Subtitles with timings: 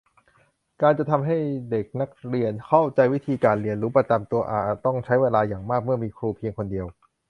[0.81, 1.37] การจะทำให้
[1.71, 6.87] เด็กนักเรียนเข้าใจวิธีการเรียนรู้ประจำตัว จะต้องใช้เวลาอย่างมากเมื่อมีครูเพียงคนเดียว